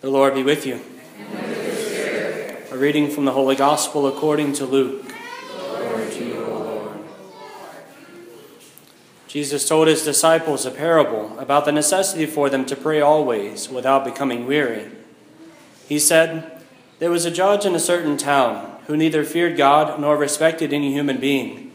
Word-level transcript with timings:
The 0.00 0.10
Lord 0.10 0.34
be 0.34 0.44
with 0.44 0.64
you. 0.64 0.80
A 2.70 2.76
reading 2.76 3.10
from 3.10 3.24
the 3.24 3.32
Holy 3.32 3.56
Gospel 3.56 4.06
according 4.06 4.52
to 4.52 4.64
Luke. 4.64 5.08
To 5.08 6.24
you, 6.24 7.04
Jesus 9.26 9.68
told 9.68 9.88
his 9.88 10.04
disciples 10.04 10.64
a 10.64 10.70
parable 10.70 11.36
about 11.36 11.64
the 11.64 11.72
necessity 11.72 12.26
for 12.26 12.48
them 12.48 12.64
to 12.66 12.76
pray 12.76 13.00
always 13.00 13.68
without 13.68 14.04
becoming 14.04 14.46
weary. 14.46 14.88
He 15.88 15.98
said, 15.98 16.62
There 17.00 17.10
was 17.10 17.24
a 17.24 17.30
judge 17.32 17.66
in 17.66 17.74
a 17.74 17.80
certain 17.80 18.16
town 18.16 18.78
who 18.86 18.96
neither 18.96 19.24
feared 19.24 19.56
God 19.56 20.00
nor 20.00 20.16
respected 20.16 20.72
any 20.72 20.92
human 20.92 21.18
being. 21.18 21.72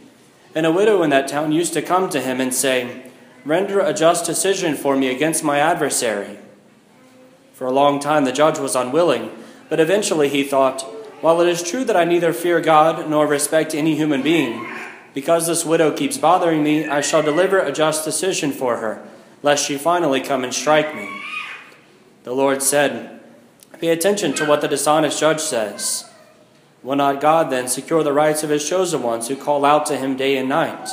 And 0.56 0.66
a 0.66 0.72
widow 0.72 1.04
in 1.04 1.10
that 1.10 1.28
town 1.28 1.52
used 1.52 1.74
to 1.74 1.82
come 1.82 2.10
to 2.12 2.22
him 2.22 2.40
and 2.40 2.54
say, 2.54 3.12
Render 3.44 3.82
a 3.82 3.94
just 3.94 4.26
decision 4.26 4.76
for 4.76 4.96
me 4.96 5.10
against 5.10 5.44
my 5.44 5.60
adversary. 5.60 6.40
For 7.54 7.66
a 7.66 7.72
long 7.72 8.00
time 8.00 8.26
the 8.26 8.32
judge 8.32 8.60
was 8.60 8.76
unwilling, 8.76 9.32
but 9.70 9.80
eventually 9.80 10.30
he 10.30 10.44
thought, 10.44 10.82
While 11.22 11.40
it 11.42 11.48
is 11.48 11.64
true 11.64 11.84
that 11.86 11.96
I 11.96 12.04
neither 12.04 12.34
fear 12.34 12.60
God 12.60 13.10
nor 13.10 13.28
respect 13.28 13.74
any 13.74 13.96
human 13.96 14.22
being, 14.22 14.68
because 15.14 15.48
this 15.48 15.66
widow 15.66 15.96
keeps 15.96 16.18
bothering 16.18 16.64
me, 16.64 16.88
I 16.88 17.02
shall 17.02 17.22
deliver 17.22 17.60
a 17.60 17.72
just 17.72 18.04
decision 18.04 18.52
for 18.52 18.78
her, 18.78 19.08
lest 19.44 19.66
she 19.66 19.78
finally 19.78 20.22
come 20.22 20.44
and 20.44 20.54
strike 20.54 20.96
me. 20.96 21.10
The 22.24 22.34
Lord 22.34 22.64
said, 22.64 23.22
Pay 23.80 23.90
attention 23.90 24.34
to 24.36 24.46
what 24.46 24.62
the 24.62 24.68
dishonest 24.68 25.20
judge 25.20 25.42
says. 25.42 26.10
Will 26.82 26.96
not 26.96 27.22
God 27.22 27.50
then 27.50 27.68
secure 27.68 28.04
the 28.04 28.14
rights 28.14 28.44
of 28.44 28.50
his 28.50 28.68
chosen 28.68 29.04
ones 29.04 29.28
who 29.28 29.36
call 29.36 29.64
out 29.64 29.86
to 29.88 29.98
him 29.98 30.18
day 30.18 30.38
and 30.38 30.50
night? 30.50 30.90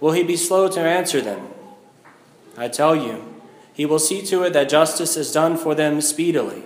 Will 0.00 0.12
he 0.12 0.22
be 0.22 0.36
slow 0.36 0.68
to 0.68 0.80
answer 0.80 1.20
them? 1.20 1.48
I 2.56 2.68
tell 2.68 2.94
you, 2.94 3.35
he 3.76 3.84
will 3.84 3.98
see 3.98 4.22
to 4.22 4.42
it 4.42 4.54
that 4.54 4.70
justice 4.70 5.18
is 5.18 5.30
done 5.30 5.54
for 5.54 5.74
them 5.74 6.00
speedily. 6.00 6.62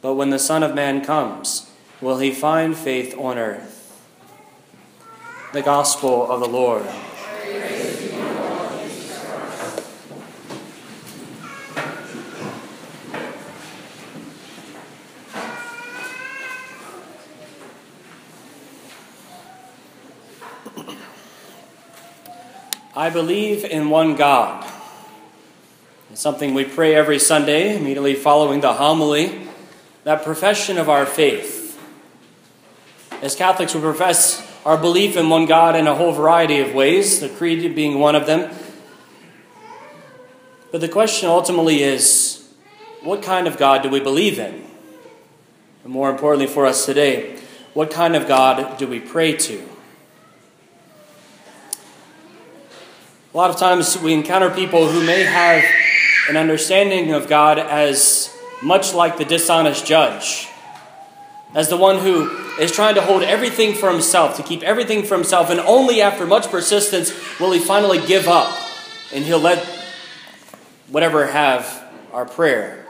But 0.00 0.14
when 0.14 0.30
the 0.30 0.38
Son 0.38 0.62
of 0.62 0.72
Man 0.72 1.04
comes, 1.04 1.68
will 2.00 2.18
he 2.18 2.30
find 2.30 2.76
faith 2.76 3.12
on 3.18 3.38
earth? 3.38 3.80
The 5.52 5.62
Gospel 5.62 6.30
of 6.30 6.38
the 6.38 6.46
Lord. 6.46 6.86
I 22.94 23.10
believe 23.10 23.64
in 23.64 23.90
one 23.90 24.14
God 24.14 24.61
something 26.22 26.54
we 26.54 26.64
pray 26.64 26.94
every 26.94 27.18
Sunday, 27.18 27.76
immediately 27.76 28.14
following 28.14 28.60
the 28.60 28.74
homily, 28.74 29.44
that 30.04 30.22
profession 30.22 30.78
of 30.78 30.88
our 30.88 31.04
faith. 31.04 31.76
As 33.20 33.34
Catholics, 33.34 33.74
we 33.74 33.80
profess 33.80 34.48
our 34.64 34.78
belief 34.78 35.16
in 35.16 35.28
one 35.28 35.46
God 35.46 35.74
in 35.74 35.88
a 35.88 35.96
whole 35.96 36.12
variety 36.12 36.60
of 36.60 36.74
ways, 36.74 37.18
the 37.18 37.28
Creed 37.28 37.74
being 37.74 37.98
one 37.98 38.14
of 38.14 38.26
them. 38.26 38.54
But 40.70 40.80
the 40.80 40.88
question 40.88 41.28
ultimately 41.28 41.82
is 41.82 42.48
what 43.02 43.20
kind 43.24 43.48
of 43.48 43.58
God 43.58 43.82
do 43.82 43.90
we 43.90 43.98
believe 43.98 44.38
in? 44.38 44.64
And 45.82 45.92
more 45.92 46.08
importantly 46.08 46.46
for 46.46 46.66
us 46.66 46.86
today, 46.86 47.36
what 47.74 47.90
kind 47.90 48.14
of 48.14 48.28
God 48.28 48.78
do 48.78 48.86
we 48.86 49.00
pray 49.00 49.32
to? 49.38 49.68
A 53.34 53.36
lot 53.36 53.50
of 53.50 53.56
times 53.56 53.98
we 53.98 54.12
encounter 54.12 54.50
people 54.50 54.86
who 54.86 55.04
may 55.04 55.24
have 55.24 55.64
an 56.28 56.36
understanding 56.36 57.12
of 57.12 57.28
God 57.28 57.58
as 57.58 58.36
much 58.62 58.94
like 58.94 59.18
the 59.18 59.24
dishonest 59.24 59.84
judge, 59.84 60.48
as 61.54 61.68
the 61.68 61.76
one 61.76 61.98
who 61.98 62.30
is 62.60 62.70
trying 62.70 62.94
to 62.94 63.00
hold 63.00 63.22
everything 63.22 63.74
for 63.74 63.90
himself, 63.90 64.36
to 64.36 64.42
keep 64.42 64.62
everything 64.62 65.02
for 65.02 65.16
himself, 65.16 65.50
and 65.50 65.58
only 65.60 66.00
after 66.00 66.26
much 66.26 66.48
persistence 66.48 67.12
will 67.40 67.52
he 67.52 67.58
finally 67.58 68.04
give 68.06 68.28
up 68.28 68.56
and 69.12 69.24
he'll 69.24 69.40
let 69.40 69.58
whatever 70.88 71.26
have 71.26 71.84
our 72.12 72.24
prayer. 72.24 72.86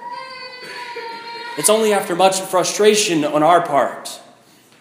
It's 1.57 1.71
only 1.71 1.93
after 1.93 2.15
much 2.15 2.41
frustration 2.41 3.25
on 3.25 3.43
our 3.43 3.65
part 3.65 4.21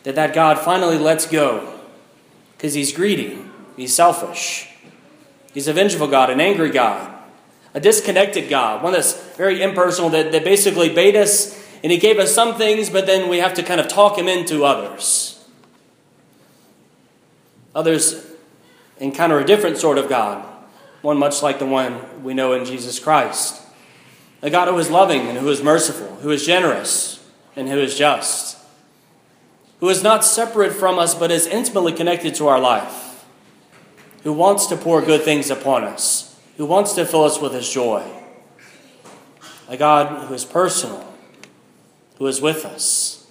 that 0.03 0.15
that 0.15 0.33
God 0.33 0.59
finally 0.59 0.97
lets 0.97 1.25
go 1.25 1.79
because 2.57 2.73
he's 2.73 2.91
greedy, 2.91 3.39
he's 3.77 3.93
selfish, 3.93 4.69
he's 5.53 5.67
a 5.67 5.73
vengeful 5.73 6.07
God, 6.07 6.29
an 6.29 6.41
angry 6.41 6.69
God 6.69 7.20
a 7.73 7.79
disconnected 7.79 8.49
God, 8.49 8.83
one 8.83 8.93
that's 8.93 9.13
very 9.35 9.61
impersonal, 9.61 10.09
that, 10.11 10.31
that 10.31 10.43
basically 10.43 10.93
bade 10.93 11.15
us 11.15 11.57
and 11.83 11.91
He 11.91 11.97
gave 11.97 12.19
us 12.19 12.33
some 12.33 12.55
things, 12.55 12.89
but 12.89 13.05
then 13.05 13.29
we 13.29 13.37
have 13.37 13.53
to 13.55 13.63
kind 13.63 13.79
of 13.79 13.87
talk 13.87 14.17
Him 14.17 14.27
into 14.27 14.65
others. 14.65 15.43
Others 17.73 18.27
encounter 18.99 19.39
a 19.39 19.45
different 19.45 19.77
sort 19.77 19.97
of 19.97 20.09
God, 20.09 20.45
one 21.01 21.17
much 21.17 21.41
like 21.41 21.59
the 21.59 21.65
one 21.65 22.23
we 22.23 22.33
know 22.33 22.53
in 22.53 22.65
Jesus 22.65 22.99
Christ. 22.99 23.61
A 24.43 24.49
God 24.49 24.67
who 24.67 24.77
is 24.77 24.89
loving 24.89 25.21
and 25.21 25.37
who 25.37 25.49
is 25.49 25.63
merciful, 25.63 26.15
who 26.17 26.29
is 26.31 26.45
generous 26.45 27.23
and 27.55 27.69
who 27.69 27.77
is 27.77 27.97
just, 27.97 28.57
who 29.79 29.89
is 29.89 30.03
not 30.03 30.25
separate 30.25 30.73
from 30.73 30.99
us 30.99 31.15
but 31.15 31.31
is 31.31 31.47
intimately 31.47 31.93
connected 31.93 32.35
to 32.35 32.47
our 32.47 32.59
life, 32.59 33.25
who 34.23 34.33
wants 34.33 34.67
to 34.67 34.75
pour 34.75 35.01
good 35.01 35.21
things 35.21 35.49
upon 35.49 35.83
us 35.83 36.30
who 36.57 36.65
wants 36.65 36.93
to 36.93 37.05
fill 37.05 37.23
us 37.23 37.39
with 37.39 37.53
his 37.53 37.69
joy. 37.69 38.03
A 39.69 39.77
God 39.77 40.27
who 40.27 40.33
is 40.33 40.45
personal, 40.45 41.13
who 42.17 42.27
is 42.27 42.41
with 42.41 42.65
us. 42.65 43.27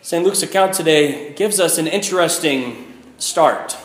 St. 0.00 0.24
Luke's 0.24 0.42
account 0.42 0.74
today 0.74 1.32
gives 1.34 1.60
us 1.60 1.78
an 1.78 1.86
interesting 1.86 2.92
start. 3.18 3.76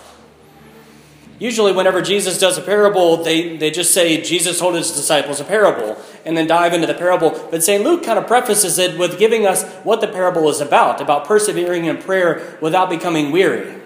Usually, 1.39 1.71
whenever 1.71 2.01
Jesus 2.01 2.39
does 2.39 2.57
a 2.57 2.61
parable, 2.61 3.17
they, 3.17 3.57
they 3.57 3.69
just 3.69 3.93
say 3.93 4.21
Jesus 4.21 4.57
told 4.57 4.73
his 4.73 4.91
disciples 4.91 5.39
a 5.39 5.43
parable 5.43 6.01
and 6.25 6.35
then 6.35 6.47
dive 6.47 6.73
into 6.73 6.87
the 6.87 6.95
parable. 6.95 7.29
But 7.51 7.63
St. 7.63 7.83
Luke 7.83 8.03
kind 8.03 8.17
of 8.17 8.25
prefaces 8.25 8.79
it 8.79 8.97
with 8.97 9.19
giving 9.19 9.45
us 9.45 9.63
what 9.83 10.01
the 10.01 10.07
parable 10.07 10.49
is 10.49 10.59
about 10.59 10.99
about 10.99 11.25
persevering 11.25 11.85
in 11.85 11.97
prayer 11.97 12.57
without 12.59 12.89
becoming 12.89 13.31
weary 13.31 13.79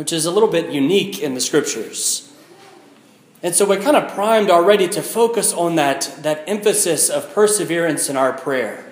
which 0.00 0.14
is 0.14 0.24
a 0.24 0.30
little 0.30 0.48
bit 0.48 0.70
unique 0.72 1.18
in 1.18 1.34
the 1.34 1.40
scriptures. 1.42 2.32
And 3.42 3.54
so 3.54 3.68
we're 3.68 3.82
kind 3.82 3.98
of 3.98 4.10
primed 4.14 4.48
already 4.48 4.88
to 4.88 5.02
focus 5.02 5.52
on 5.52 5.76
that, 5.76 6.10
that 6.20 6.42
emphasis 6.46 7.10
of 7.10 7.34
perseverance 7.34 8.08
in 8.08 8.16
our 8.16 8.32
prayer, 8.32 8.90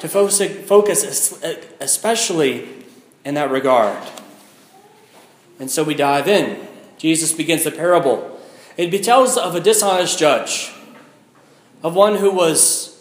to 0.00 0.08
focus 0.08 1.40
especially 1.80 2.68
in 3.24 3.34
that 3.34 3.52
regard. 3.52 4.04
And 5.60 5.70
so 5.70 5.84
we 5.84 5.94
dive 5.94 6.26
in. 6.26 6.66
Jesus 6.98 7.32
begins 7.32 7.62
the 7.62 7.70
parable. 7.70 8.40
It 8.76 9.04
tells 9.04 9.38
of 9.38 9.54
a 9.54 9.60
dishonest 9.60 10.18
judge, 10.18 10.72
of 11.84 11.94
one 11.94 12.16
who 12.16 12.32
was 12.32 13.00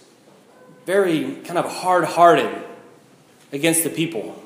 very 0.85 1.37
kind 1.45 1.57
of 1.57 1.65
hard 1.65 2.03
hearted 2.03 2.63
against 3.51 3.83
the 3.83 3.89
people. 3.89 4.39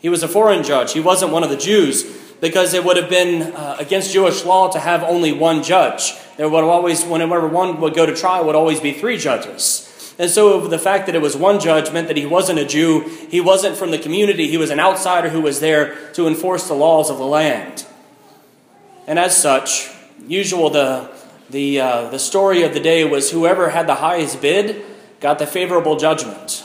He 0.00 0.08
was 0.08 0.22
a 0.22 0.28
foreign 0.28 0.62
judge. 0.62 0.92
He 0.92 1.00
wasn't 1.00 1.32
one 1.32 1.42
of 1.42 1.50
the 1.50 1.56
Jews 1.56 2.04
because 2.40 2.72
it 2.74 2.84
would 2.84 2.96
have 2.96 3.10
been 3.10 3.52
uh, 3.52 3.76
against 3.80 4.12
Jewish 4.12 4.44
law 4.44 4.70
to 4.70 4.78
have 4.78 5.02
only 5.02 5.32
one 5.32 5.62
judge. 5.62 6.14
There 6.36 6.48
would 6.48 6.64
always, 6.64 7.04
whenever 7.04 7.46
one 7.48 7.80
would 7.80 7.94
go 7.94 8.06
to 8.06 8.14
trial, 8.14 8.44
would 8.46 8.54
always 8.54 8.80
be 8.80 8.92
three 8.92 9.18
judges. 9.18 9.84
And 10.18 10.30
so 10.30 10.66
the 10.66 10.78
fact 10.78 11.06
that 11.06 11.14
it 11.14 11.22
was 11.22 11.36
one 11.36 11.60
judge 11.60 11.92
meant 11.92 12.08
that 12.08 12.16
he 12.16 12.26
wasn't 12.26 12.58
a 12.58 12.64
Jew. 12.64 13.00
He 13.28 13.40
wasn't 13.40 13.76
from 13.76 13.92
the 13.92 13.98
community. 13.98 14.48
He 14.48 14.56
was 14.56 14.70
an 14.70 14.80
outsider 14.80 15.28
who 15.30 15.40
was 15.40 15.60
there 15.60 15.96
to 16.12 16.26
enforce 16.26 16.66
the 16.66 16.74
laws 16.74 17.08
of 17.08 17.18
the 17.18 17.26
land. 17.26 17.86
And 19.06 19.18
as 19.18 19.36
such, 19.36 19.90
usual 20.26 20.70
the 20.70 21.10
the 21.50 21.80
uh, 21.80 22.10
the 22.10 22.18
story 22.18 22.62
of 22.62 22.74
the 22.74 22.80
day 22.80 23.04
was 23.04 23.30
whoever 23.30 23.70
had 23.70 23.86
the 23.86 23.94
highest 23.94 24.42
bid 24.42 24.84
got 25.20 25.38
the 25.38 25.46
favorable 25.46 25.96
judgment. 25.96 26.64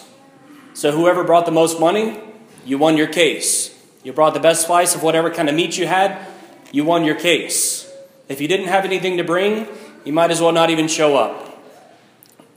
So 0.73 0.91
whoever 0.91 1.23
brought 1.23 1.45
the 1.45 1.51
most 1.51 1.79
money 1.79 2.19
you 2.65 2.77
won 2.77 2.97
your 2.97 3.07
case. 3.07 3.69
You 4.03 4.13
brought 4.13 4.33
the 4.33 4.39
best 4.39 4.67
slice 4.67 4.95
of 4.95 5.03
whatever 5.03 5.29
kind 5.29 5.49
of 5.49 5.55
meat 5.55 5.77
you 5.77 5.87
had, 5.87 6.25
you 6.71 6.83
won 6.83 7.05
your 7.05 7.15
case. 7.15 7.89
If 8.27 8.41
you 8.41 8.47
didn't 8.47 8.67
have 8.67 8.85
anything 8.85 9.17
to 9.17 9.23
bring, 9.23 9.67
you 10.03 10.13
might 10.13 10.31
as 10.31 10.41
well 10.41 10.51
not 10.51 10.69
even 10.69 10.87
show 10.87 11.15
up. 11.15 11.61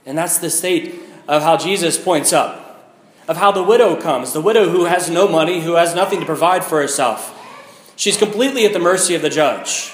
And 0.04 0.16
that's 0.16 0.38
the 0.38 0.50
state 0.50 1.00
of 1.28 1.42
how 1.42 1.56
Jesus 1.56 2.02
points 2.02 2.32
up, 2.32 2.94
of 3.28 3.36
how 3.36 3.52
the 3.52 3.62
widow 3.62 4.00
comes, 4.00 4.32
the 4.32 4.40
widow 4.40 4.68
who 4.70 4.84
has 4.84 5.10
no 5.10 5.28
money, 5.28 5.60
who 5.60 5.74
has 5.74 5.94
nothing 5.94 6.20
to 6.20 6.26
provide 6.26 6.64
for 6.64 6.80
herself. 6.80 7.32
She's 7.96 8.16
completely 8.16 8.64
at 8.64 8.72
the 8.72 8.78
mercy 8.78 9.14
of 9.14 9.22
the 9.22 9.30
judge. 9.30 9.92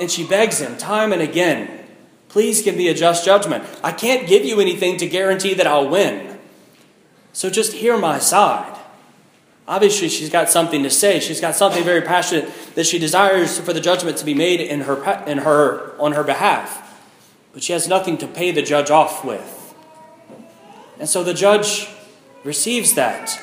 And 0.00 0.10
she 0.10 0.26
begs 0.26 0.60
him 0.60 0.76
time 0.76 1.12
and 1.12 1.22
again, 1.22 1.78
Please 2.28 2.62
give 2.62 2.76
me 2.76 2.88
a 2.88 2.94
just 2.94 3.24
judgment. 3.24 3.64
I 3.82 3.92
can't 3.92 4.28
give 4.28 4.44
you 4.44 4.60
anything 4.60 4.98
to 4.98 5.08
guarantee 5.08 5.54
that 5.54 5.66
I'll 5.66 5.88
win. 5.88 6.38
So 7.32 7.48
just 7.48 7.72
hear 7.72 7.96
my 7.96 8.18
side. 8.18 8.78
Obviously, 9.68 10.08
she's 10.08 10.30
got 10.30 10.48
something 10.48 10.82
to 10.82 10.88
say. 10.88 11.20
She's 11.20 11.42
got 11.42 11.54
something 11.54 11.84
very 11.84 12.00
passionate 12.00 12.50
that 12.74 12.86
she 12.86 12.98
desires 12.98 13.60
for 13.60 13.74
the 13.74 13.82
judgment 13.82 14.16
to 14.16 14.24
be 14.24 14.32
made 14.32 14.62
in 14.62 14.80
her, 14.80 15.22
in 15.26 15.38
her, 15.38 15.94
on 16.00 16.12
her 16.12 16.24
behalf. 16.24 16.84
but 17.52 17.62
she 17.62 17.74
has 17.74 17.86
nothing 17.86 18.16
to 18.18 18.26
pay 18.26 18.50
the 18.50 18.62
judge 18.62 18.90
off 18.90 19.24
with. 19.24 19.74
And 20.98 21.06
so 21.06 21.22
the 21.22 21.34
judge 21.34 21.86
receives 22.44 22.94
that. 22.94 23.38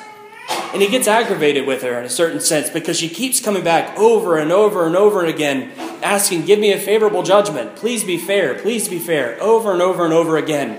And 0.72 0.82
he 0.82 0.88
gets 0.88 1.06
aggravated 1.06 1.64
with 1.64 1.82
her 1.82 1.96
in 1.98 2.04
a 2.04 2.10
certain 2.10 2.40
sense 2.40 2.70
because 2.70 2.98
she 2.98 3.08
keeps 3.08 3.40
coming 3.40 3.62
back 3.62 3.96
over 3.96 4.36
and 4.36 4.50
over 4.50 4.84
and 4.84 4.96
over 4.96 5.24
again, 5.24 5.70
asking, 6.02 6.44
Give 6.44 6.58
me 6.58 6.72
a 6.72 6.78
favorable 6.78 7.22
judgment. 7.22 7.76
Please 7.76 8.02
be 8.02 8.18
fair. 8.18 8.54
Please 8.54 8.88
be 8.88 8.98
fair. 8.98 9.40
Over 9.40 9.72
and 9.72 9.80
over 9.80 10.04
and 10.04 10.12
over 10.12 10.36
again. 10.36 10.76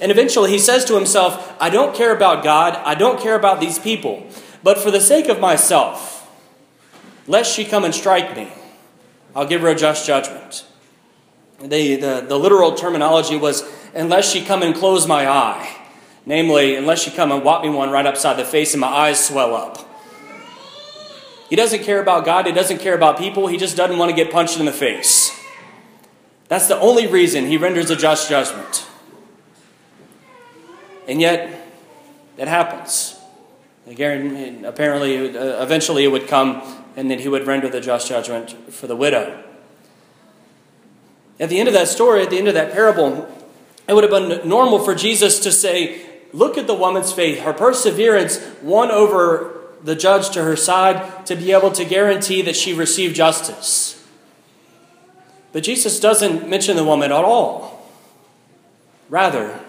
And 0.00 0.10
eventually 0.10 0.50
he 0.50 0.58
says 0.58 0.84
to 0.86 0.96
himself, 0.96 1.56
I 1.60 1.70
don't 1.70 1.94
care 1.94 2.14
about 2.14 2.42
God. 2.42 2.74
I 2.84 2.94
don't 2.94 3.20
care 3.20 3.36
about 3.36 3.60
these 3.60 3.78
people. 3.78 4.26
But 4.62 4.78
for 4.78 4.90
the 4.90 5.00
sake 5.00 5.28
of 5.28 5.40
myself, 5.40 6.30
lest 7.26 7.54
she 7.54 7.64
come 7.64 7.84
and 7.84 7.94
strike 7.94 8.36
me, 8.36 8.50
I'll 9.34 9.46
give 9.46 9.60
her 9.60 9.68
a 9.68 9.74
just 9.74 10.06
judgment. 10.06 10.64
The, 11.60 11.96
the, 11.96 12.24
the 12.26 12.38
literal 12.38 12.74
terminology 12.74 13.36
was, 13.36 13.62
unless 13.94 14.30
she 14.30 14.44
come 14.44 14.62
and 14.62 14.74
close 14.74 15.06
my 15.06 15.28
eye. 15.28 15.76
Namely, 16.26 16.76
unless 16.76 17.02
she 17.02 17.10
come 17.10 17.32
and 17.32 17.42
whop 17.42 17.62
me 17.62 17.70
one 17.70 17.90
right 17.90 18.04
upside 18.04 18.36
the 18.36 18.44
face 18.44 18.74
and 18.74 18.80
my 18.80 18.88
eyes 18.88 19.24
swell 19.24 19.54
up. 19.54 19.88
He 21.48 21.56
doesn't 21.56 21.82
care 21.82 22.02
about 22.02 22.26
God, 22.26 22.46
he 22.46 22.52
doesn't 22.52 22.78
care 22.78 22.94
about 22.94 23.16
people, 23.16 23.46
he 23.46 23.56
just 23.56 23.76
doesn't 23.76 23.96
want 23.96 24.10
to 24.10 24.16
get 24.16 24.30
punched 24.30 24.58
in 24.58 24.66
the 24.66 24.72
face. 24.72 25.34
That's 26.48 26.68
the 26.68 26.78
only 26.80 27.06
reason 27.06 27.46
he 27.46 27.56
renders 27.56 27.90
a 27.90 27.96
just 27.96 28.28
judgment. 28.28 28.86
And 31.06 31.20
yet, 31.20 31.66
it 32.36 32.48
happens. 32.48 33.17
Again, 33.88 34.66
apparently, 34.66 35.34
uh, 35.34 35.62
eventually 35.62 36.04
it 36.04 36.08
would 36.08 36.28
come, 36.28 36.62
and 36.94 37.10
then 37.10 37.20
he 37.20 37.28
would 37.28 37.46
render 37.46 37.70
the 37.70 37.80
just 37.80 38.06
judgment 38.06 38.50
for 38.72 38.86
the 38.86 38.96
widow. 38.96 39.42
At 41.40 41.48
the 41.48 41.58
end 41.58 41.68
of 41.68 41.74
that 41.74 41.88
story, 41.88 42.22
at 42.22 42.28
the 42.28 42.36
end 42.36 42.48
of 42.48 42.54
that 42.54 42.72
parable, 42.72 43.26
it 43.88 43.94
would 43.94 44.04
have 44.04 44.10
been 44.10 44.46
normal 44.46 44.78
for 44.78 44.94
Jesus 44.94 45.40
to 45.40 45.52
say, 45.52 46.04
Look 46.34 46.58
at 46.58 46.66
the 46.66 46.74
woman's 46.74 47.10
faith. 47.10 47.40
Her 47.40 47.54
perseverance 47.54 48.38
won 48.60 48.90
over 48.90 49.58
the 49.82 49.96
judge 49.96 50.28
to 50.30 50.44
her 50.44 50.56
side 50.56 51.24
to 51.24 51.34
be 51.34 51.52
able 51.52 51.70
to 51.70 51.86
guarantee 51.86 52.42
that 52.42 52.56
she 52.56 52.74
received 52.74 53.16
justice. 53.16 54.06
But 55.52 55.62
Jesus 55.62 55.98
doesn't 55.98 56.46
mention 56.46 56.76
the 56.76 56.84
woman 56.84 57.10
at 57.10 57.24
all. 57.24 57.90
Rather, 59.08 59.60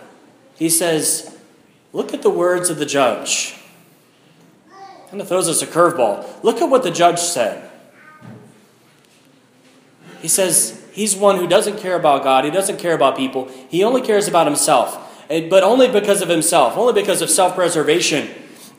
he 0.55 0.69
says, 0.69 1.37
Look 1.93 2.13
at 2.13 2.21
the 2.21 2.29
words 2.29 2.69
of 2.69 2.77
the 2.77 2.85
judge. 2.85 3.58
Kind 5.09 5.21
of 5.21 5.27
throws 5.27 5.49
us 5.49 5.61
a 5.61 5.67
curveball. 5.67 6.43
Look 6.43 6.61
at 6.61 6.69
what 6.69 6.83
the 6.83 6.91
judge 6.91 7.19
said. 7.19 7.69
He 10.21 10.27
says 10.27 10.85
he's 10.91 11.15
one 11.15 11.37
who 11.37 11.47
doesn't 11.47 11.79
care 11.79 11.95
about 11.95 12.23
God, 12.23 12.45
he 12.45 12.51
doesn't 12.51 12.77
care 12.77 12.93
about 12.93 13.17
people, 13.17 13.49
he 13.69 13.83
only 13.83 14.01
cares 14.01 14.27
about 14.27 14.45
himself. 14.45 15.05
But 15.27 15.63
only 15.63 15.87
because 15.87 16.21
of 16.21 16.29
himself, 16.29 16.75
only 16.75 16.93
because 16.93 17.21
of 17.21 17.29
self 17.29 17.55
preservation 17.55 18.29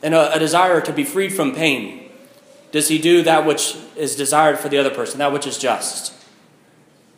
and 0.03 0.13
a, 0.13 0.35
a 0.35 0.39
desire 0.39 0.81
to 0.81 0.93
be 0.93 1.03
freed 1.03 1.33
from 1.33 1.53
pain, 1.53 2.09
does 2.71 2.87
he 2.87 2.97
do 2.97 3.23
that 3.23 3.45
which 3.45 3.77
is 3.95 4.15
desired 4.15 4.59
for 4.59 4.69
the 4.69 4.77
other 4.77 4.89
person, 4.89 5.19
that 5.19 5.31
which 5.33 5.47
is 5.47 5.57
just. 5.57 6.13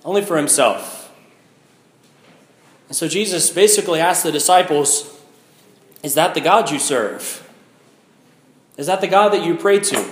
Only 0.06 0.21
for 0.21 0.38
himself. 0.38 1.12
And 2.89 2.95
so 2.95 3.07
Jesus 3.07 3.50
basically 3.50 4.00
asked 4.00 4.24
the 4.24 4.31
disciples, 4.31 5.19
Is 6.04 6.13
that 6.15 6.33
the 6.33 6.42
God 6.42 6.69
you 6.69 6.80
serve? 6.80 7.42
Is 8.77 8.87
that 8.87 9.01
the 9.01 9.07
God 9.07 9.33
that 9.33 9.45
you 9.45 9.55
pray 9.55 9.79
to? 9.79 10.09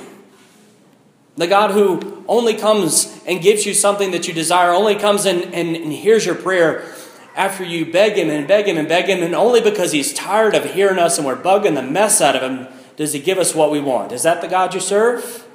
The 1.38 1.48
God 1.48 1.72
who 1.72 2.24
only 2.28 2.56
comes 2.56 3.22
and 3.26 3.42
gives 3.42 3.66
you 3.66 3.74
something 3.74 4.12
that 4.12 4.28
you 4.28 4.34
desire, 4.34 4.72
only 4.72 4.96
comes 4.96 5.26
and, 5.26 5.44
and, 5.54 5.76
and 5.76 5.92
hears 5.92 6.26
your 6.26 6.36
prayer 6.36 6.94
after 7.36 7.64
you 7.64 7.92
beg 7.92 8.14
Him 8.14 8.30
and 8.30 8.48
beg 8.48 8.68
Him 8.68 8.78
and 8.78 8.88
beg 8.88 9.06
Him, 9.06 9.24
and 9.24 9.34
only 9.34 9.62
because 9.62 9.92
He's 9.92 10.14
tired 10.14 10.54
of 10.54 10.74
hearing 10.74 11.00
us 11.00 11.18
and 11.18 11.26
we're 11.26 11.42
bugging 11.42 11.76
the 11.76 11.82
mess 11.82 12.22
out 12.22 12.36
of 12.36 12.42
Him 12.42 12.68
does 12.98 13.14
He 13.14 13.20
give 13.20 13.38
us 13.38 13.56
what 13.56 13.72
we 13.72 13.80
want. 13.80 14.12
Is 14.12 14.24
that 14.24 14.42
the 14.42 14.48
God 14.48 14.74
you 14.74 14.80
serve? 14.80 15.48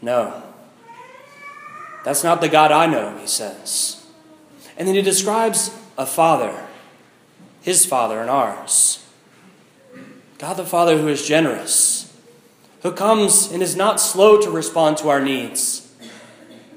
No. 0.00 0.42
That's 2.04 2.24
not 2.24 2.40
the 2.40 2.48
God 2.48 2.72
I 2.72 2.86
know, 2.86 3.16
He 3.18 3.26
says. 3.26 4.04
And 4.76 4.88
then 4.88 4.94
He 4.94 5.02
describes 5.02 5.76
a 5.96 6.06
Father, 6.06 6.66
His 7.60 7.84
Father 7.84 8.20
and 8.20 8.30
ours. 8.30 9.06
God 10.42 10.56
the 10.56 10.66
Father 10.66 10.98
who 10.98 11.06
is 11.06 11.24
generous, 11.24 12.12
who 12.82 12.90
comes 12.90 13.52
and 13.52 13.62
is 13.62 13.76
not 13.76 14.00
slow 14.00 14.40
to 14.40 14.50
respond 14.50 14.96
to 14.96 15.08
our 15.08 15.20
needs, 15.20 15.94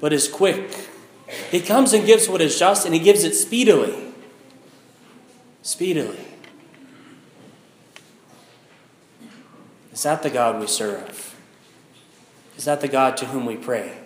but 0.00 0.12
is 0.12 0.28
quick. 0.28 0.88
He 1.50 1.58
comes 1.58 1.92
and 1.92 2.06
gives 2.06 2.28
what 2.28 2.40
is 2.40 2.56
just, 2.56 2.86
and 2.86 2.94
He 2.94 3.00
gives 3.00 3.24
it 3.24 3.34
speedily. 3.34 4.14
Speedily. 5.62 6.20
Is 9.92 10.04
that 10.04 10.22
the 10.22 10.30
God 10.30 10.60
we 10.60 10.68
serve? 10.68 11.36
Is 12.56 12.66
that 12.66 12.80
the 12.80 12.86
God 12.86 13.16
to 13.16 13.26
whom 13.26 13.46
we 13.46 13.56
pray? 13.56 13.98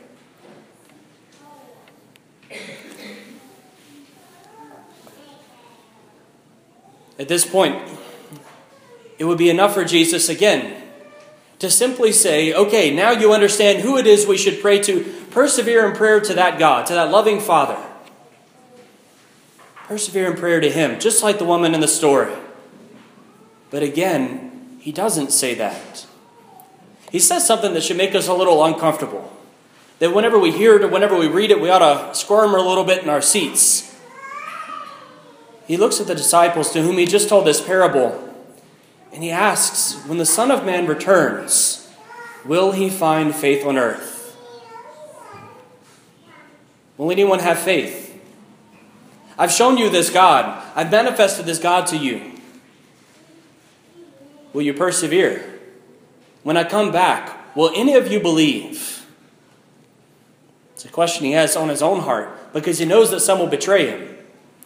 At 7.19 7.29
this 7.29 7.45
point, 7.45 7.87
it 9.21 9.27
would 9.27 9.37
be 9.37 9.51
enough 9.51 9.75
for 9.75 9.85
Jesus 9.85 10.31
again 10.31 10.83
to 11.59 11.71
simply 11.71 12.11
say, 12.11 12.55
okay, 12.55 12.91
now 12.91 13.11
you 13.11 13.35
understand 13.35 13.83
who 13.83 13.99
it 13.99 14.07
is 14.07 14.27
we 14.27 14.39
should 14.39 14.63
pray 14.63 14.81
to. 14.81 15.05
Persevere 15.31 15.87
in 15.87 15.95
prayer 15.95 16.21
to 16.21 16.33
that 16.33 16.59
God, 16.59 16.87
to 16.87 16.95
that 16.95 17.11
loving 17.11 17.39
Father. 17.39 17.77
Persevere 19.85 20.31
in 20.31 20.39
prayer 20.39 20.59
to 20.59 20.71
Him, 20.71 20.99
just 20.99 21.23
like 21.23 21.39
the 21.39 21.45
woman 21.45 21.75
in 21.75 21.83
the 21.83 21.87
story. 21.87 22.33
But 23.71 23.83
again, 23.83 24.79
He 24.81 24.91
doesn't 24.91 25.33
say 25.33 25.55
that. 25.55 26.07
He 27.13 27.19
says 27.19 27.47
something 27.47 27.75
that 27.75 27.83
should 27.83 27.99
make 27.99 28.15
us 28.15 28.27
a 28.27 28.33
little 28.33 28.65
uncomfortable. 28.65 29.31
That 29.99 30.15
whenever 30.15 30.39
we 30.39 30.51
hear 30.51 30.77
it 30.77 30.83
or 30.83 30.89
whenever 30.89 31.15
we 31.15 31.29
read 31.29 31.51
it, 31.51 31.61
we 31.61 31.69
ought 31.69 31.81
to 31.81 32.15
squirm 32.15 32.55
a 32.55 32.67
little 32.67 32.85
bit 32.85 33.03
in 33.03 33.11
our 33.11 33.21
seats. 33.21 33.95
He 35.67 35.77
looks 35.77 36.01
at 36.01 36.07
the 36.07 36.15
disciples 36.15 36.73
to 36.73 36.81
whom 36.81 36.97
he 36.97 37.05
just 37.05 37.29
told 37.29 37.47
this 37.47 37.61
parable 37.61 38.29
and 39.13 39.23
he 39.23 39.31
asks, 39.31 39.95
When 40.07 40.19
the 40.19 40.27
Son 40.27 40.51
of 40.51 40.65
Man 40.65 40.87
returns, 40.87 41.89
will 42.45 42.73
he 42.73 42.89
find 42.89 43.35
faith 43.35 43.67
on 43.67 43.77
earth? 43.77 44.37
Will 46.97 47.11
anyone 47.11 47.39
have 47.39 47.59
faith? 47.59 48.09
I've 49.39 49.51
shown 49.51 49.79
you 49.79 49.89
this 49.89 50.11
God. 50.11 50.63
I've 50.77 50.91
manifested 50.91 51.47
this 51.47 51.59
God 51.59 51.87
to 51.89 51.97
you. 51.97 52.33
Will 54.53 54.63
you 54.63 54.75
persevere? 54.75 55.61
When 56.43 56.57
I 56.57 56.65
come 56.65 56.93
back, 56.93 57.57
will 57.57 57.73
any 57.75 57.95
of 57.95 58.11
you 58.13 58.21
believe? 58.21 59.07
It's 60.75 60.85
a 60.85 60.89
question 60.89 61.25
he 61.25 61.33
has 61.33 61.57
on 61.57 61.69
his 61.69 61.83
own 61.83 62.01
heart 62.01 62.53
because 62.53 62.79
he 62.79 62.85
knows 62.85 63.11
that 63.11 63.21
some 63.21 63.39
will 63.39 63.47
betray 63.47 63.87
him, 63.87 64.17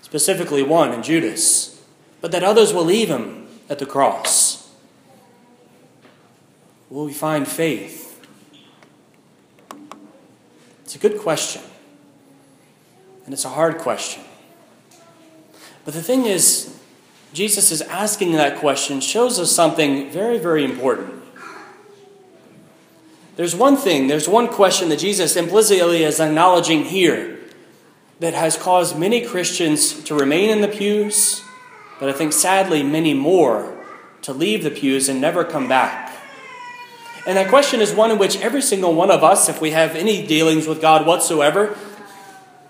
specifically 0.03 0.63
one 0.63 0.93
in 0.93 1.03
Judas, 1.03 1.83
but 2.21 2.33
that 2.33 2.45
others 2.45 2.73
will 2.73 2.85
leave 2.85 3.09
him 3.09 3.44
at 3.69 3.79
the 3.79 3.87
cross? 3.87 4.71
Will 6.91 7.07
we 7.07 7.13
find 7.13 7.47
faith? 7.49 8.25
It's 10.85 10.95
a 10.95 10.99
good 10.99 11.19
question. 11.19 11.63
And 13.25 13.33
it's 13.33 13.45
a 13.45 13.51
hard 13.51 13.79
question. 13.79 14.23
But 15.85 15.95
the 15.95 16.03
thing 16.03 16.27
is, 16.27 16.79
Jesus 17.33 17.73
is 17.73 17.83
asking 17.83 18.33
that 18.33 18.59
question 18.59 19.01
shows 19.01 19.41
us 19.41 19.51
something 19.51 20.11
very, 20.11 20.39
very 20.39 20.65
important. 20.65 21.23
There's 23.37 23.57
one 23.57 23.77
thing, 23.77 24.07
there's 24.07 24.29
one 24.29 24.47
question 24.47 24.89
that 24.91 25.01
Jesus 25.01 25.35
implicitly 25.35 26.05
is 26.05 26.21
acknowledging 26.21 26.85
here 26.85 27.41
that 28.21 28.35
has 28.35 28.57
caused 28.57 28.97
many 28.97 29.27
Christians 29.27 30.05
to 30.05 30.15
remain 30.15 30.51
in 30.51 30.61
the 30.61 30.69
pews 30.69 31.44
but 31.99 32.09
I 32.09 32.13
think 32.13 32.33
sadly 32.33 32.83
many 32.83 33.15
more 33.15 33.77
to 34.23 34.33
leave 34.33 34.65
the 34.65 34.71
pews 34.71 35.09
and 35.09 35.21
never 35.21 35.45
come 35.45 35.69
back. 35.69 36.13
And 37.27 37.37
that 37.37 37.49
question 37.49 37.81
is 37.81 37.95
one 37.95 38.11
in 38.11 38.19
which 38.19 38.39
every 38.41 38.63
single 38.63 38.95
one 38.95 39.11
of 39.11 39.25
us, 39.25 39.49
if 39.49 39.61
we 39.61 39.71
have 39.71 39.97
any 39.97 40.27
dealings 40.27 40.67
with 40.67 40.81
God 40.81 41.07
whatsoever, 41.07 41.77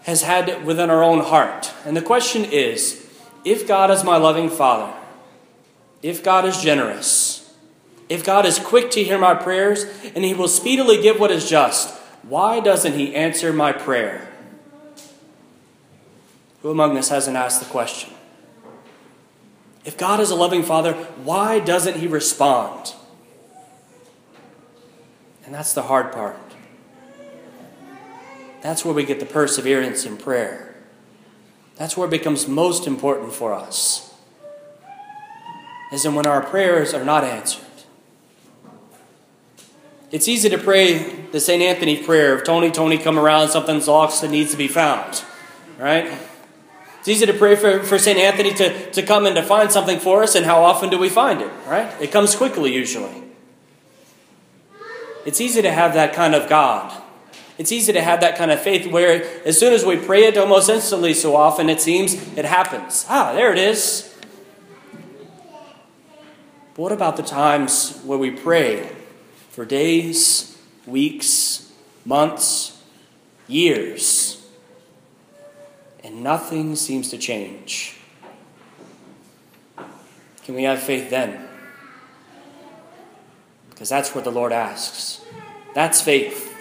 has 0.02 0.22
had 0.22 0.64
within 0.64 0.90
our 0.90 1.02
own 1.02 1.20
heart. 1.20 1.72
And 1.84 1.96
the 1.96 2.02
question 2.02 2.44
is 2.44 3.08
if 3.44 3.66
God 3.66 3.90
is 3.90 4.04
my 4.04 4.16
loving 4.16 4.48
Father, 4.48 4.92
if 6.02 6.22
God 6.22 6.44
is 6.44 6.60
generous, 6.60 7.40
if 8.08 8.24
God 8.24 8.46
is 8.46 8.58
quick 8.58 8.90
to 8.92 9.02
hear 9.02 9.18
my 9.18 9.34
prayers, 9.34 9.84
and 10.14 10.24
He 10.24 10.34
will 10.34 10.48
speedily 10.48 11.00
give 11.00 11.18
what 11.18 11.30
is 11.30 11.48
just, 11.48 11.94
why 12.22 12.60
doesn't 12.60 12.92
He 12.92 13.14
answer 13.14 13.52
my 13.52 13.72
prayer? 13.72 14.28
Who 16.62 16.70
among 16.70 16.96
us 16.96 17.08
hasn't 17.08 17.36
asked 17.36 17.60
the 17.60 17.66
question? 17.66 18.12
If 19.84 19.98
God 19.98 20.20
is 20.20 20.30
a 20.30 20.34
loving 20.34 20.62
Father, 20.62 20.94
why 21.22 21.58
doesn't 21.58 21.96
He 21.96 22.06
respond? 22.06 22.94
And 25.44 25.54
that's 25.54 25.74
the 25.74 25.82
hard 25.82 26.12
part. 26.12 26.38
That's 28.62 28.84
where 28.84 28.94
we 28.94 29.04
get 29.04 29.20
the 29.20 29.26
perseverance 29.26 30.06
in 30.06 30.16
prayer. 30.16 30.74
That's 31.76 31.96
where 31.96 32.08
it 32.08 32.10
becomes 32.10 32.48
most 32.48 32.86
important 32.86 33.34
for 33.34 33.52
us. 33.52 34.14
Is 35.92 36.04
in 36.04 36.14
when 36.14 36.26
our 36.26 36.42
prayers 36.42 36.94
are 36.94 37.04
not 37.04 37.24
answered. 37.24 37.62
It's 40.10 40.28
easy 40.28 40.48
to 40.48 40.58
pray 40.58 41.26
the 41.32 41.40
St. 41.40 41.62
Anthony 41.62 42.02
prayer 42.02 42.34
of 42.34 42.44
Tony, 42.44 42.70
Tony, 42.70 42.98
come 42.98 43.18
around, 43.18 43.48
something's 43.48 43.86
lost 43.86 44.22
that 44.22 44.30
needs 44.30 44.52
to 44.52 44.56
be 44.56 44.68
found. 44.68 45.22
Right? 45.78 46.10
It's 47.04 47.10
easy 47.10 47.26
to 47.26 47.34
pray 47.34 47.54
for, 47.54 47.82
for 47.82 47.98
St. 47.98 48.18
Anthony 48.18 48.54
to, 48.54 48.90
to 48.92 49.02
come 49.02 49.26
and 49.26 49.36
to 49.36 49.42
find 49.42 49.70
something 49.70 49.98
for 49.98 50.22
us, 50.22 50.34
and 50.34 50.46
how 50.46 50.64
often 50.64 50.88
do 50.88 50.96
we 50.96 51.10
find 51.10 51.42
it? 51.42 51.50
Right? 51.66 51.94
It 52.00 52.10
comes 52.10 52.34
quickly, 52.34 52.72
usually. 52.72 53.24
It's 55.26 55.38
easy 55.38 55.60
to 55.60 55.70
have 55.70 55.92
that 55.92 56.14
kind 56.14 56.34
of 56.34 56.48
God. 56.48 56.98
It's 57.58 57.70
easy 57.70 57.92
to 57.92 58.00
have 58.00 58.22
that 58.22 58.38
kind 58.38 58.50
of 58.50 58.58
faith 58.58 58.90
where, 58.90 59.22
as 59.44 59.58
soon 59.58 59.74
as 59.74 59.84
we 59.84 59.98
pray 59.98 60.24
it, 60.24 60.38
almost 60.38 60.70
instantly, 60.70 61.12
so 61.12 61.36
often 61.36 61.68
it 61.68 61.82
seems 61.82 62.14
it 62.38 62.46
happens. 62.46 63.04
Ah, 63.10 63.34
there 63.34 63.52
it 63.52 63.58
is. 63.58 64.10
But 66.74 66.82
what 66.82 66.92
about 66.92 67.18
the 67.18 67.22
times 67.22 68.00
where 68.00 68.16
we 68.16 68.30
pray 68.30 68.90
for 69.50 69.66
days, 69.66 70.56
weeks, 70.86 71.70
months, 72.06 72.82
years, 73.46 74.23
and 76.14 76.22
nothing 76.22 76.76
seems 76.76 77.10
to 77.10 77.18
change? 77.18 77.96
Can 80.44 80.54
we 80.54 80.62
have 80.62 80.80
faith 80.80 81.10
then? 81.10 81.48
Because 83.70 83.88
that's 83.88 84.14
what 84.14 84.22
the 84.22 84.30
Lord 84.30 84.52
asks. 84.52 85.20
That's 85.74 86.00
faith. 86.00 86.54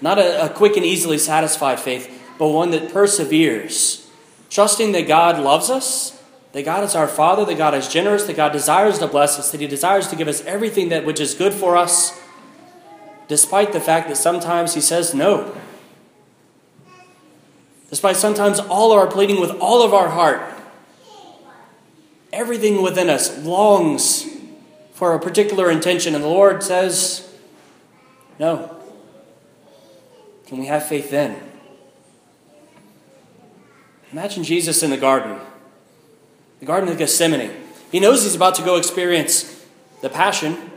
Not 0.00 0.18
a, 0.18 0.46
a, 0.46 0.48
quick 0.48 0.76
and 0.76 0.84
easily 0.84 1.18
satisfied 1.18 1.78
faith, 1.78 2.10
but 2.38 2.48
one 2.48 2.72
that 2.72 2.92
perseveres, 2.92 4.10
trusting 4.48 4.92
that 4.92 5.06
God 5.06 5.38
loves 5.38 5.70
us 5.70 6.20
that 6.52 6.64
God 6.64 6.82
is 6.82 6.96
our 6.96 7.06
Father, 7.06 7.44
that 7.44 7.58
God 7.58 7.74
is 7.74 7.88
generous, 7.88 8.24
that 8.24 8.36
God 8.36 8.52
desires 8.52 8.98
to 8.98 9.06
bless 9.06 9.38
us, 9.38 9.52
that 9.52 9.60
He 9.60 9.66
desires 9.66 10.08
to 10.08 10.16
give 10.16 10.26
us 10.26 10.44
everything 10.44 10.88
that 10.88 11.04
which 11.04 11.20
is 11.20 11.34
good 11.34 11.54
for 11.54 11.76
us, 11.76 12.20
despite 13.28 13.72
the 13.72 13.80
fact 13.80 14.08
that 14.08 14.16
sometimes 14.16 14.74
He 14.74 14.80
says 14.80 15.14
no. 15.14 15.56
Despite 17.90 18.16
sometimes 18.16 18.58
all 18.58 18.92
of 18.92 18.98
our 18.98 19.06
pleading 19.08 19.40
with 19.40 19.50
all 19.60 19.82
of 19.82 19.92
our 19.92 20.08
heart, 20.08 20.40
everything 22.32 22.82
within 22.82 23.10
us 23.10 23.44
longs 23.44 24.26
for 24.94 25.14
a 25.14 25.20
particular 25.20 25.70
intention, 25.70 26.14
and 26.14 26.22
the 26.22 26.28
Lord 26.28 26.62
says, 26.62 27.32
No. 28.38 28.76
Can 30.46 30.58
we 30.58 30.66
have 30.66 30.86
faith 30.86 31.10
then? 31.10 31.40
Imagine 34.12 34.42
Jesus 34.42 34.82
in 34.82 34.90
the 34.90 34.96
garden 34.96 35.38
the 36.60 36.66
Garden 36.66 36.90
of 36.90 36.98
Gethsemane. 36.98 37.52
He 37.90 38.00
knows 38.00 38.22
he's 38.22 38.34
about 38.34 38.54
to 38.56 38.62
go 38.62 38.76
experience 38.76 39.64
the 40.02 40.10
passion. 40.10 40.70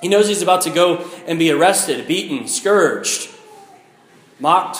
He 0.00 0.08
knows 0.08 0.28
he's 0.28 0.42
about 0.42 0.62
to 0.62 0.70
go 0.70 1.04
and 1.26 1.38
be 1.38 1.50
arrested, 1.50 2.06
beaten, 2.06 2.46
scourged, 2.46 3.28
mocked, 4.38 4.78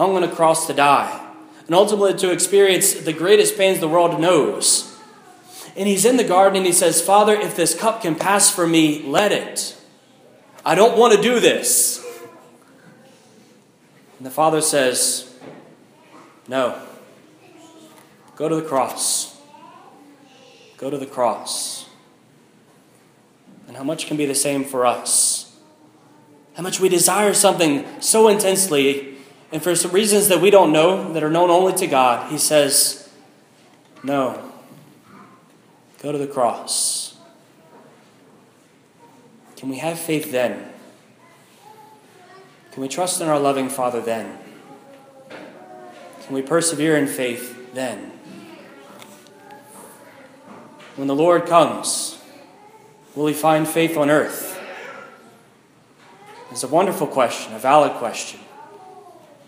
hung 0.00 0.16
on 0.16 0.24
a 0.24 0.34
cross 0.34 0.66
to 0.66 0.72
die, 0.72 1.30
and 1.66 1.74
ultimately 1.74 2.14
to 2.14 2.32
experience 2.32 2.94
the 2.94 3.12
greatest 3.12 3.58
pains 3.58 3.80
the 3.80 3.88
world 3.88 4.18
knows. 4.18 4.96
And 5.76 5.86
he's 5.86 6.06
in 6.06 6.16
the 6.16 6.24
garden 6.24 6.56
and 6.56 6.64
he 6.64 6.72
says, 6.72 7.02
Father, 7.02 7.34
if 7.34 7.54
this 7.54 7.78
cup 7.78 8.00
can 8.00 8.14
pass 8.14 8.50
from 8.50 8.70
me, 8.70 9.02
let 9.02 9.30
it. 9.30 9.76
I 10.64 10.74
don't 10.74 10.96
want 10.96 11.14
to 11.14 11.20
do 11.20 11.38
this. 11.38 12.02
And 14.16 14.24
the 14.24 14.30
Father 14.30 14.62
says, 14.62 15.34
No. 16.48 16.80
Go 18.36 18.48
to 18.48 18.54
the 18.54 18.66
cross. 18.66 19.38
Go 20.78 20.88
to 20.88 20.96
the 20.96 21.04
cross. 21.04 21.90
And 23.68 23.76
how 23.76 23.84
much 23.84 24.06
can 24.06 24.16
be 24.16 24.24
the 24.24 24.34
same 24.34 24.64
for 24.64 24.86
us? 24.86 25.58
How 26.54 26.62
much 26.62 26.80
we 26.80 26.88
desire 26.88 27.34
something 27.34 27.84
so 28.00 28.28
intensely, 28.28 29.09
and 29.52 29.62
for 29.62 29.74
some 29.74 29.90
reasons 29.90 30.28
that 30.28 30.40
we 30.40 30.50
don't 30.50 30.72
know, 30.72 31.12
that 31.12 31.22
are 31.22 31.30
known 31.30 31.50
only 31.50 31.72
to 31.74 31.86
God, 31.86 32.30
He 32.30 32.38
says, 32.38 33.10
No. 34.02 34.52
Go 36.02 36.12
to 36.12 36.18
the 36.18 36.26
cross. 36.26 37.16
Can 39.56 39.68
we 39.68 39.76
have 39.76 39.98
faith 39.98 40.32
then? 40.32 40.70
Can 42.72 42.82
we 42.82 42.88
trust 42.88 43.20
in 43.20 43.28
our 43.28 43.38
loving 43.38 43.68
Father 43.68 44.00
then? 44.00 44.38
Can 46.24 46.34
we 46.34 46.40
persevere 46.40 46.96
in 46.96 47.06
faith 47.06 47.74
then? 47.74 48.12
when 51.00 51.08
the 51.08 51.14
Lord 51.14 51.46
comes, 51.46 52.18
will 53.14 53.26
he 53.26 53.32
find 53.32 53.66
faith 53.66 53.96
on 53.96 54.10
earth? 54.10 54.60
It's 56.50 56.62
a 56.62 56.68
wonderful 56.68 57.06
question, 57.06 57.54
a 57.54 57.58
valid 57.58 57.92
question. 57.92 58.38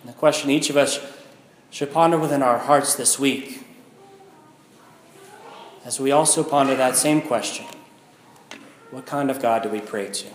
And 0.02 0.10
the 0.10 0.16
question 0.16 0.50
each 0.50 0.68
of 0.68 0.76
us 0.76 1.00
should 1.70 1.92
ponder 1.92 2.18
within 2.18 2.42
our 2.42 2.58
hearts 2.58 2.94
this 2.94 3.18
week. 3.18 3.64
As 5.84 5.98
we 5.98 6.10
also 6.12 6.44
ponder 6.44 6.76
that 6.76 6.96
same 6.96 7.22
question 7.22 7.66
what 8.90 9.06
kind 9.06 9.30
of 9.30 9.40
God 9.40 9.62
do 9.62 9.70
we 9.70 9.80
pray 9.80 10.10
to? 10.10 10.26